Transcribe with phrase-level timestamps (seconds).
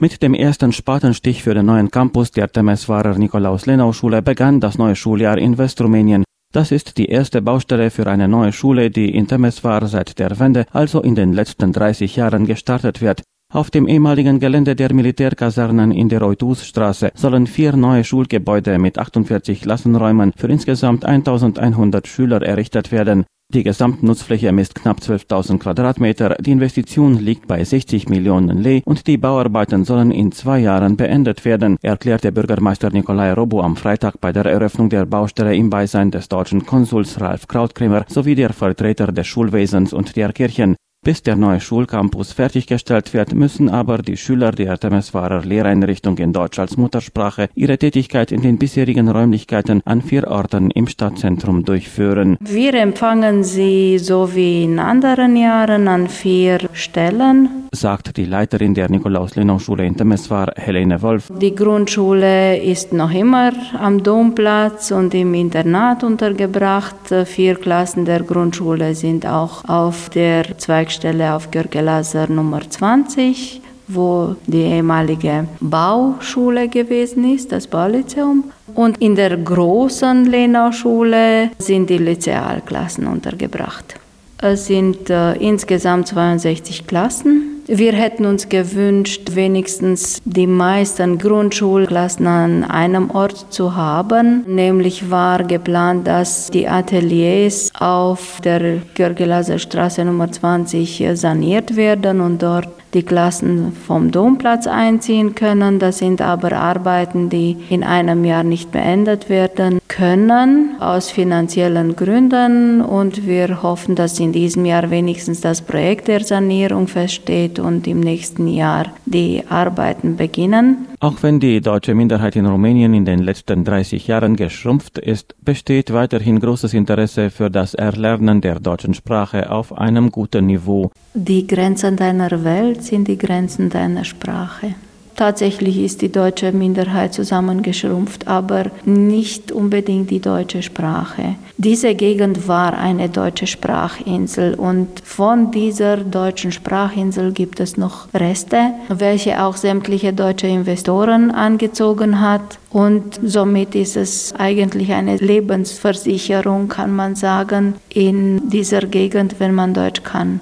[0.00, 5.38] Mit dem ersten Spatenstich für den neuen Campus der Temeswarer Nikolaus-Lenau-Schule begann das neue Schuljahr
[5.38, 6.22] in Westrumänien.
[6.52, 10.66] Das ist die erste Baustelle für eine neue Schule, die in Temeswar seit der Wende,
[10.70, 13.24] also in den letzten 30 Jahren, gestartet wird.
[13.52, 19.62] Auf dem ehemaligen Gelände der Militärkasernen in der Reutusstraße sollen vier neue Schulgebäude mit 48
[19.62, 23.24] Klassenräumen für insgesamt 1100 Schüler errichtet werden.
[23.54, 29.16] Die Gesamtnutzfläche misst knapp 12.000 Quadratmeter, die Investition liegt bei 60 Millionen Lee und die
[29.16, 34.44] Bauarbeiten sollen in zwei Jahren beendet werden, erklärte Bürgermeister Nikolai Robo am Freitag bei der
[34.44, 39.94] Eröffnung der Baustelle im Beisein des deutschen Konsuls Ralf Krautkremer sowie der Vertreter des Schulwesens
[39.94, 40.76] und der Kirchen.
[41.08, 46.58] Bis der neue Schulcampus fertiggestellt wird, müssen aber die Schüler der Temeswarer Lehreinrichtung in Deutsch
[46.58, 52.36] als Muttersprache ihre Tätigkeit in den bisherigen Räumlichkeiten an vier Orten im Stadtzentrum durchführen.
[52.40, 58.90] Wir empfangen sie so wie in anderen Jahren an vier Stellen, sagt die Leiterin der
[58.90, 61.32] Nikolaus-Lenau-Schule in Temeswar, Helene Wolf.
[61.40, 67.14] Die Grundschule ist noch immer am Domplatz und im Internat untergebracht.
[67.24, 74.34] Vier Klassen der Grundschule sind auch auf der Zweig Zweigstelle auf Görgelaser Nummer 20, wo
[74.46, 78.50] die ehemalige Bauschule gewesen ist, das Baulyzeum.
[78.74, 83.94] Und in der großen Lenau-Schule sind die Lyzealklassen untergebracht.
[84.38, 92.64] Es sind äh, insgesamt 62 Klassen wir hätten uns gewünscht, wenigstens die meisten Grundschulklassen an
[92.64, 94.44] einem Ort zu haben.
[94.46, 102.42] Nämlich war geplant, dass die Ateliers auf der Görgelaser Straße Nummer 20 saniert werden und
[102.42, 105.78] dort die Klassen vom Domplatz einziehen können.
[105.78, 112.80] Das sind aber Arbeiten, die in einem Jahr nicht beendet werden können, aus finanziellen Gründen.
[112.80, 118.00] Und wir hoffen, dass in diesem Jahr wenigstens das Projekt der Sanierung feststeht und im
[118.00, 120.86] nächsten Jahr die Arbeiten beginnen.
[121.00, 125.92] Auch wenn die deutsche Minderheit in Rumänien in den letzten 30 Jahren geschrumpft ist, besteht
[125.92, 130.90] weiterhin großes Interesse für das Erlernen der deutschen Sprache auf einem guten Niveau.
[131.14, 134.74] Die Grenzen deiner Welt sind die Grenzen deiner Sprache.
[135.18, 141.34] Tatsächlich ist die deutsche Minderheit zusammengeschrumpft, aber nicht unbedingt die deutsche Sprache.
[141.56, 148.74] Diese Gegend war eine deutsche Sprachinsel und von dieser deutschen Sprachinsel gibt es noch Reste,
[148.90, 152.60] welche auch sämtliche deutsche Investoren angezogen hat.
[152.70, 159.74] Und somit ist es eigentlich eine Lebensversicherung, kann man sagen, in dieser Gegend, wenn man
[159.74, 160.38] Deutsch kann.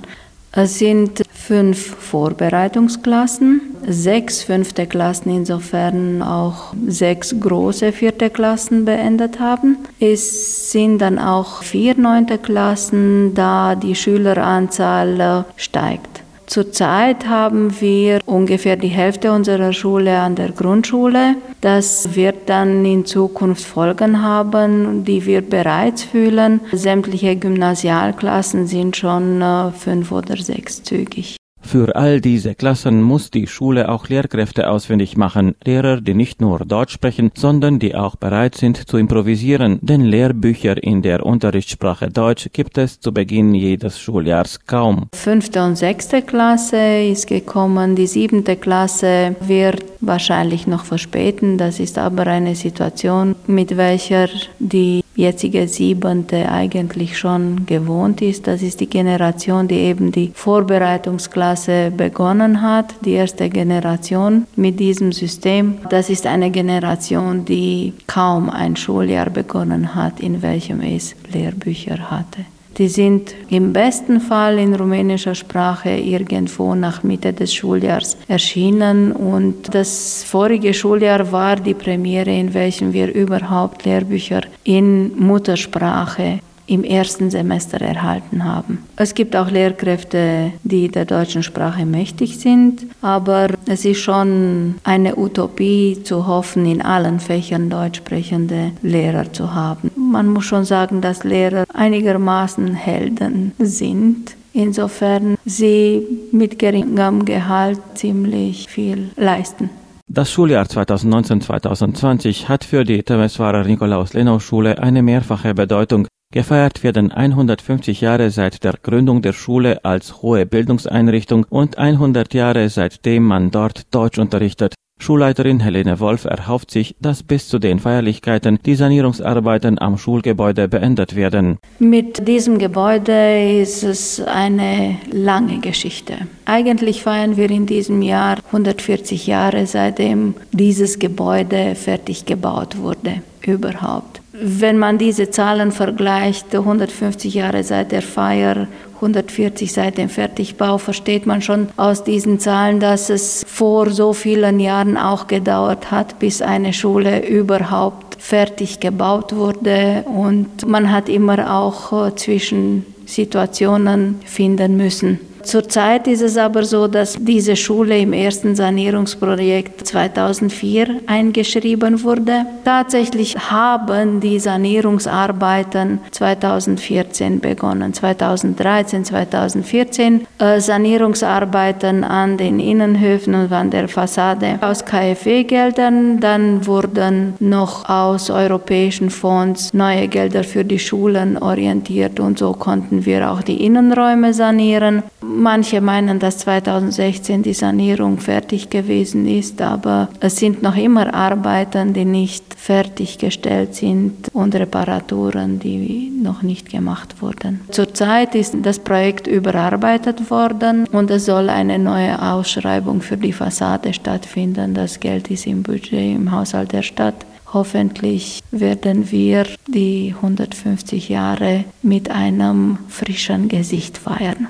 [0.58, 9.76] Es sind fünf Vorbereitungsklassen, sechs fünfte Klassen, insofern auch sechs große vierte Klassen beendet haben.
[10.00, 16.15] Es sind dann auch vier neunte Klassen, da die Schüleranzahl steigt.
[16.46, 21.34] Zurzeit haben wir ungefähr die Hälfte unserer Schule an der Grundschule.
[21.60, 26.60] Das wird dann in Zukunft Folgen haben, die wir bereits fühlen.
[26.72, 31.36] Sämtliche Gymnasialklassen sind schon äh, fünf- oder sechszügig.
[31.76, 36.60] Für all diese Klassen muss die Schule auch Lehrkräfte ausfindig machen, Lehrer, die nicht nur
[36.60, 42.48] Deutsch sprechen, sondern die auch bereit sind zu improvisieren, denn Lehrbücher in der Unterrichtssprache Deutsch
[42.54, 45.10] gibt es zu Beginn jedes Schuljahrs kaum.
[45.14, 51.98] Fünfte und sechste Klasse ist gekommen, die siebente Klasse wird wahrscheinlich noch verspäten, das ist
[51.98, 58.46] aber eine Situation, mit welcher die jetzige Siebente eigentlich schon gewohnt ist.
[58.46, 61.65] Das ist die Generation, die eben die Vorbereitungsklasse
[61.96, 65.78] begonnen hat, die erste Generation mit diesem System.
[65.90, 72.44] Das ist eine Generation, die kaum ein Schuljahr begonnen hat, in welchem es Lehrbücher hatte.
[72.78, 79.74] Die sind im besten Fall in rumänischer Sprache irgendwo nach Mitte des Schuljahrs erschienen und
[79.74, 87.30] das vorige Schuljahr war die Premiere, in welchem wir überhaupt Lehrbücher in Muttersprache im ersten
[87.30, 88.84] Semester erhalten haben.
[88.96, 95.16] Es gibt auch Lehrkräfte, die der deutschen Sprache mächtig sind, aber es ist schon eine
[95.16, 99.90] Utopie zu hoffen, in allen Fächern deutsch sprechende Lehrer zu haben.
[99.96, 104.34] Man muss schon sagen, dass Lehrer einigermaßen Helden sind.
[104.52, 106.02] Insofern sie
[106.32, 109.68] mit geringem Gehalt ziemlich viel leisten.
[110.08, 116.06] Das Schuljahr 2019-2020 hat für die Temeswarer Nikolaus-Lenau-Schule eine mehrfache Bedeutung.
[116.32, 122.68] Gefeiert werden 150 Jahre seit der Gründung der Schule als hohe Bildungseinrichtung und 100 Jahre
[122.68, 124.74] seitdem man dort Deutsch unterrichtet.
[124.98, 131.14] Schulleiterin Helene Wolf erhofft sich, dass bis zu den Feierlichkeiten die Sanierungsarbeiten am Schulgebäude beendet
[131.14, 131.58] werden.
[131.78, 136.26] Mit diesem Gebäude ist es eine lange Geschichte.
[136.46, 144.22] Eigentlich feiern wir in diesem Jahr 140 Jahre, seitdem dieses Gebäude fertig gebaut wurde, überhaupt.
[144.38, 148.66] Wenn man diese Zahlen vergleicht, 150 Jahre seit der Feier
[148.96, 154.58] 140 seit dem Fertigbau versteht man schon aus diesen Zahlen, dass es vor so vielen
[154.58, 160.04] Jahren auch gedauert hat, bis eine Schule überhaupt fertig gebaut wurde.
[160.06, 165.20] Und man hat immer auch äh, zwischen Situationen finden müssen.
[165.46, 172.46] Zurzeit ist es aber so, dass diese Schule im ersten Sanierungsprojekt 2004 eingeschrieben wurde.
[172.64, 177.94] Tatsächlich haben die Sanierungsarbeiten 2014 begonnen.
[177.94, 186.18] 2013, 2014 äh, Sanierungsarbeiten an den Innenhöfen und an der Fassade aus KfW-Geldern.
[186.18, 193.06] Dann wurden noch aus europäischen Fonds neue Gelder für die Schulen orientiert und so konnten
[193.06, 195.04] wir auch die Innenräume sanieren.
[195.38, 201.92] Manche meinen, dass 2016 die Sanierung fertig gewesen ist, aber es sind noch immer Arbeiten,
[201.92, 207.60] die nicht fertiggestellt sind und Reparaturen, die noch nicht gemacht wurden.
[207.70, 213.92] Zurzeit ist das Projekt überarbeitet worden und es soll eine neue Ausschreibung für die Fassade
[213.92, 214.72] stattfinden.
[214.72, 217.26] Das Geld ist im Budget im Haushalt der Stadt.
[217.52, 224.48] Hoffentlich werden wir die 150 Jahre mit einem frischen Gesicht feiern.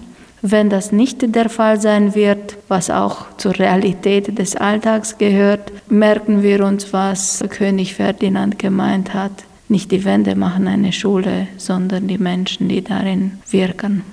[0.48, 6.44] Wenn das nicht der Fall sein wird, was auch zur Realität des Alltags gehört, merken
[6.44, 9.32] wir uns, was König Ferdinand gemeint hat.
[9.68, 14.04] Nicht die Wände machen eine Schule, sondern die Menschen, die darin wirken.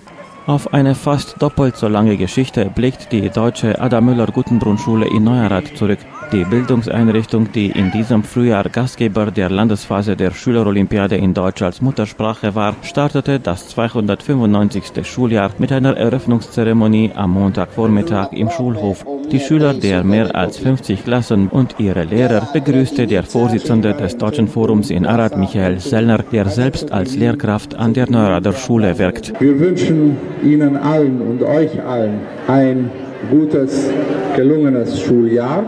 [0.48, 6.00] Auf eine fast doppelt so lange Geschichte blickt die deutsche Ada Müller-Guttenbrunn-Schule in Neuerath zurück.
[6.32, 12.56] Die Bildungseinrichtung, die in diesem Frühjahr Gastgeber der Landesphase der Schülerolympiade in Deutsch als Muttersprache
[12.56, 15.06] war, startete das 295.
[15.06, 19.06] Schuljahr mit einer Eröffnungszeremonie am Montagvormittag im Schulhof.
[19.32, 24.48] Die Schüler der mehr als 50 Klassen und ihre Lehrer begrüßte der Vorsitzende des Deutschen
[24.48, 29.34] Forums in Arad, Michael Sellner, der selbst als Lehrkraft an der Neurader Schule wirkt.
[29.40, 32.92] Wir wünschen Ihnen allen und euch allen ein
[33.30, 33.90] gutes,
[34.36, 35.64] gelungenes Schuljahr.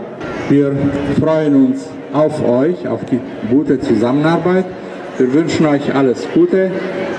[0.48, 0.72] Wir
[1.18, 3.18] freuen uns auf euch, auf die
[3.50, 4.64] gute Zusammenarbeit.
[5.18, 6.70] Wir wünschen euch alles Gute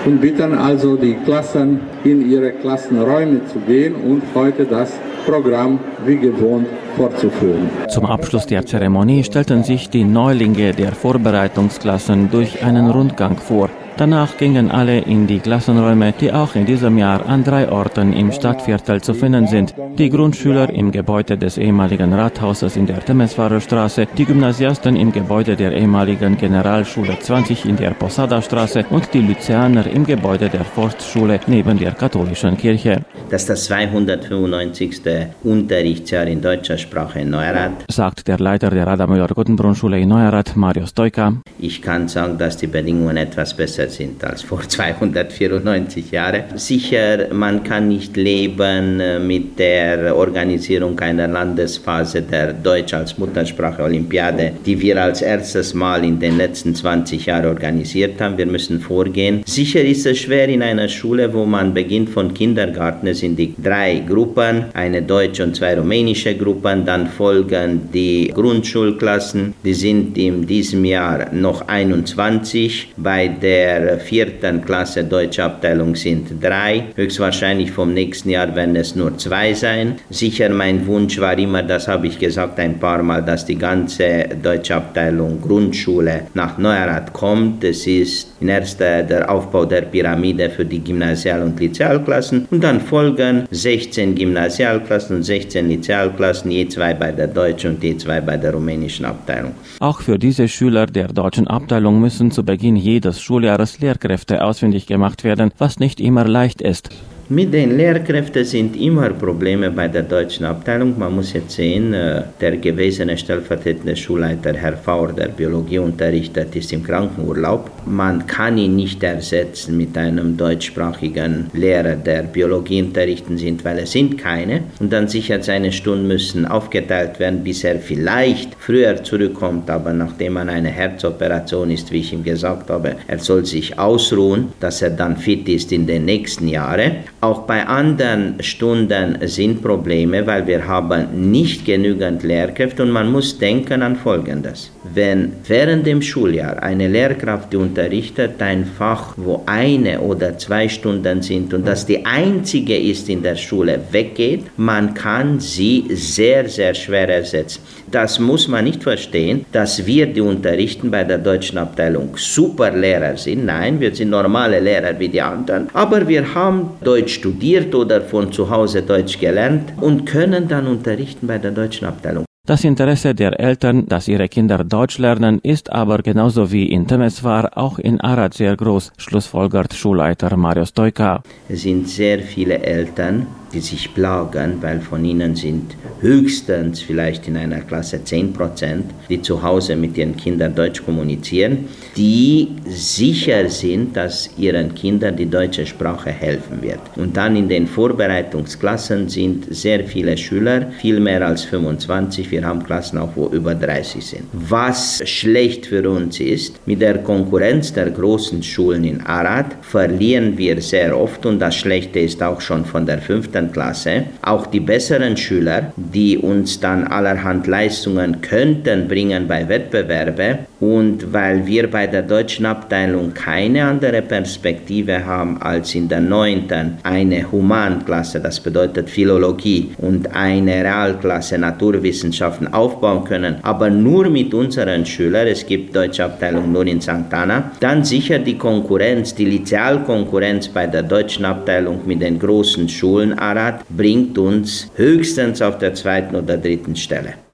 [0.05, 4.93] und bitten also die Klassen in ihre Klassenräume zu gehen und heute das
[5.25, 7.69] Programm wie gewohnt fortzuführen.
[7.89, 13.69] Zum Abschluss der Zeremonie stellten sich die Neulinge der Vorbereitungsklassen durch einen Rundgang vor.
[13.97, 18.31] Danach gingen alle in die Klassenräume, die auch in diesem Jahr an drei Orten im
[18.31, 19.73] Stadtviertel zu finden sind.
[19.97, 25.55] Die Grundschüler im Gebäude des ehemaligen Rathauses in der Temeswarer Straße, die Gymnasiasten im Gebäude
[25.55, 31.39] der ehemaligen Generalschule 20 in der Posada Straße und die Lyzeaner im Gebäude der Forstschule
[31.47, 33.01] neben der katholischen Kirche.
[33.31, 35.01] Das ist das 295.
[35.43, 41.33] Unterrichtsjahr in deutscher Sprache in Neurath, sagt der Leiter der Radamüller-Guttenbrunn-Schule in Neurath, Mario Stoika.
[41.59, 46.43] Ich kann sagen, dass die Bedingungen etwas besser sind als vor 294 Jahren.
[46.55, 53.83] Sicher, man kann nicht leben äh, mit der Organisierung einer Landesphase der Deutsch als Muttersprache
[53.83, 58.37] Olympiade, die wir als erstes Mal in den letzten 20 Jahren organisiert haben.
[58.37, 59.43] Wir müssen vorgehen.
[59.45, 63.53] Sicher ist es schwer in einer Schule, wo man beginnt von Kindergarten, es sind die
[63.61, 70.17] drei Gruppen, eine deutsche und zwei rumänische Gruppen, Jahren dann folgen die Grundschulklassen, die sind
[70.17, 72.93] in diesem Jahr noch 21.
[72.97, 76.85] Bei der vierten Klasse Deutsche Abteilung sind drei.
[76.95, 79.95] Höchstwahrscheinlich vom nächsten Jahr werden es nur zwei sein.
[80.09, 84.25] Sicher mein Wunsch war immer, das habe ich gesagt ein paar Mal, dass die ganze
[84.41, 87.63] Deutsche Abteilung Grundschule nach Neurath kommt.
[87.63, 92.79] Es ist in erster der Aufbau der Pyramide für die Gymnasial- und Lizealklassen und dann
[92.79, 99.05] folgen 16 Gymnasialklassen und 16 Lizealklassen E2 bei der deutschen und E2 bei der rumänischen
[99.05, 99.53] Abteilung.
[99.79, 105.23] Auch für diese Schüler der deutschen Abteilung müssen zu Beginn jedes Schuljahres Lehrkräfte ausfindig gemacht
[105.23, 106.89] werden, was nicht immer leicht ist.
[107.29, 110.97] Mit den Lehrkräften sind immer Probleme bei der deutschen Abteilung.
[110.97, 116.71] Man muss jetzt sehen, äh, der gewesene stellvertretende Schulleiter Herr Faur, der Biologie unterrichtet, ist
[116.71, 117.69] im Krankenurlaub.
[117.85, 123.91] Man kann ihn nicht ersetzen mit einem deutschsprachigen Lehrer, der Biologie unterrichten sind, weil es
[123.91, 124.61] sind keine.
[124.79, 129.69] Und dann sicher seine Stunden müssen aufgeteilt werden, bis er vielleicht früher zurückkommt.
[129.69, 134.53] Aber nachdem man eine Herzoperation ist, wie ich ihm gesagt habe, er soll sich ausruhen,
[134.61, 137.03] dass er dann fit ist in den nächsten Jahren.
[137.19, 143.39] Auch bei anderen Stunden sind Probleme, weil wir haben nicht genügend Lehrkräfte und man muss
[143.39, 144.71] denken an Folgendes.
[144.93, 151.23] Wenn während dem Schuljahr eine Lehrkraft die unterrichtet ein Fach, wo eine oder zwei Stunden
[151.23, 156.75] sind und das die einzige ist in der Schule, weggeht, man kann sie sehr, sehr
[156.75, 157.63] schwer ersetzen.
[157.89, 163.15] Das muss man nicht verstehen, dass wir, die unterrichten bei der deutschen Abteilung, super Lehrer
[163.15, 163.45] sind.
[163.45, 165.69] Nein, wir sind normale Lehrer wie die anderen.
[165.73, 171.27] Aber wir haben Deutsch studiert oder von zu Hause Deutsch gelernt und können dann unterrichten
[171.27, 172.25] bei der deutschen Abteilung.
[172.47, 177.57] Das Interesse der Eltern, dass ihre Kinder Deutsch lernen, ist aber genauso wie in Temeswar
[177.57, 181.21] auch in Arad sehr groß, schlussfolgert Schulleiter Mario Stoika.
[181.49, 187.37] Es sind sehr viele Eltern, die sich plagen, weil von ihnen sind höchstens vielleicht in
[187.37, 193.95] einer Klasse 10 Prozent, die zu Hause mit ihren Kindern Deutsch kommunizieren, die sicher sind,
[193.95, 196.79] dass ihren Kindern die deutsche Sprache helfen wird.
[196.95, 202.29] Und dann in den Vorbereitungsklassen sind sehr viele Schüler, viel mehr als 25.
[202.31, 204.23] Wir haben Klassen auch, wo über 30 sind.
[204.33, 210.61] Was schlecht für uns ist, mit der Konkurrenz der großen Schulen in Arad verlieren wir
[210.61, 214.03] sehr oft und das Schlechte ist auch schon von der fünften Klasse.
[214.21, 221.45] Auch die besseren Schüler, die uns dann allerhand Leistungen könnten bringen bei Wettbewerbe und weil
[221.45, 228.19] wir bei der deutschen Abteilung keine andere Perspektive haben als in der neunten eine Humanklasse,
[228.19, 235.45] das bedeutet Philologie und eine Realklasse Naturwissenschaften aufbauen können, aber nur mit unseren Schülern, es
[235.45, 237.11] gibt deutsche Abteilung nur in St.
[237.11, 243.17] Anna, dann sicher die Konkurrenz, die Lizealkonkurrenz bei der deutschen Abteilung mit den großen Schulen
[243.17, 247.13] Arad bringt uns höchstens auf der zweiten oder dritten Stelle.